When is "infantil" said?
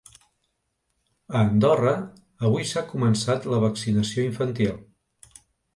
4.33-4.75